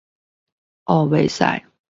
[0.85, 1.15] 喔不